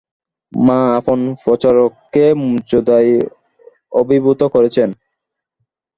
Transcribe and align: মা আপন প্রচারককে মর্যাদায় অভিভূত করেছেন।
মা 0.53 0.79
আপন 0.97 1.19
প্রচারককে 1.43 2.25
মর্যাদায় 2.41 3.13
অভিভূত 3.91 4.41
করেছেন। 4.53 4.89